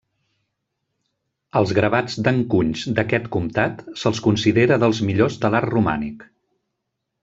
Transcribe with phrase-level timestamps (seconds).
[1.61, 6.31] Els gravats d'encunys d'aquest comtat se'ls considera dels millors de l'art romànic.